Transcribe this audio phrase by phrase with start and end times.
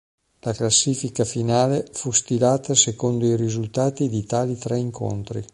[0.39, 5.45] La classifica finale fu stilata secondo i risultati di tali tre incontri.